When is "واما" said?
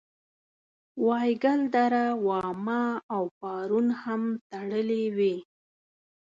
2.27-2.83